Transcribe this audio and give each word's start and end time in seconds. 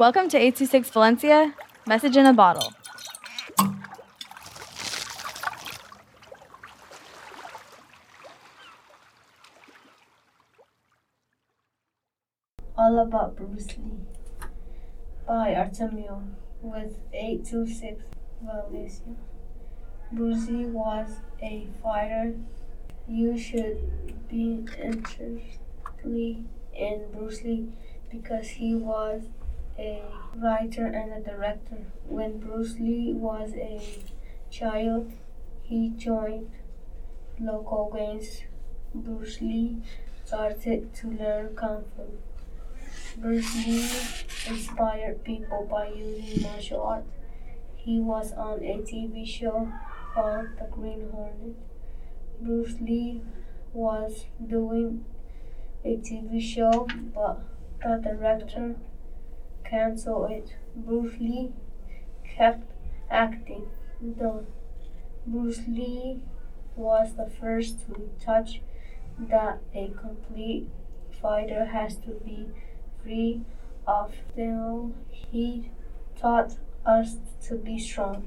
Welcome 0.00 0.30
to 0.30 0.38
826 0.38 0.88
Valencia, 0.92 1.54
message 1.86 2.16
in 2.16 2.24
a 2.24 2.32
bottle. 2.32 2.72
All 12.78 12.98
About 12.98 13.36
Bruce 13.36 13.76
Lee 13.76 14.00
by 15.28 15.52
Artemio 15.52 16.22
with 16.62 16.96
826 17.12 18.02
Valencia. 18.42 19.04
Bruce 20.12 20.48
Lee 20.48 20.64
was 20.64 21.10
a 21.42 21.68
fighter. 21.82 22.36
You 23.06 23.36
should 23.36 23.76
be 24.30 24.64
interested 24.82 25.42
in 26.02 27.04
Bruce 27.12 27.42
Lee 27.44 27.68
because 28.10 28.48
he 28.48 28.74
was 28.74 29.24
a 29.80 30.02
writer 30.36 30.86
and 30.86 31.12
a 31.12 31.20
director. 31.20 31.86
When 32.06 32.38
Bruce 32.38 32.78
Lee 32.78 33.14
was 33.14 33.54
a 33.54 33.80
child, 34.50 35.12
he 35.62 35.90
joined 35.96 36.50
local 37.40 37.90
gangs. 37.94 38.42
Bruce 38.94 39.40
Lee 39.40 39.78
started 40.24 40.94
to 40.96 41.10
learn 41.10 41.56
Kung 41.56 41.84
Fu. 41.96 42.02
Bruce 43.16 43.54
Lee 43.66 43.88
inspired 44.52 45.24
people 45.24 45.66
by 45.70 45.88
using 45.88 46.42
martial 46.42 46.82
arts. 46.82 47.10
He 47.76 47.98
was 47.98 48.32
on 48.32 48.62
a 48.62 48.76
TV 48.82 49.26
show 49.26 49.72
called 50.12 50.48
The 50.58 50.66
Green 50.70 51.08
Hornet. 51.10 51.56
Bruce 52.40 52.78
Lee 52.80 53.22
was 53.72 54.26
doing 54.46 55.04
a 55.84 55.96
TV 55.96 56.40
show, 56.40 56.86
but 57.14 57.40
the 57.82 57.96
director 58.02 58.76
canceled 59.70 60.30
it. 60.32 60.56
Bruce 60.74 61.14
Lee 61.20 61.52
kept 62.24 62.72
acting. 63.10 63.66
though. 64.02 64.46
Bruce 65.26 65.62
Lee 65.68 66.22
was 66.74 67.14
the 67.16 67.30
first 67.40 67.86
to 67.86 68.10
touch 68.20 68.60
that 69.18 69.60
a 69.74 69.88
complete 69.88 70.68
fighter 71.20 71.66
has 71.66 71.96
to 71.96 72.10
be 72.24 72.48
free 73.02 73.42
of 73.86 74.14
still 74.32 74.92
he 75.10 75.70
taught 76.16 76.56
us 76.86 77.16
to 77.42 77.56
be 77.56 77.78
strong. 77.78 78.26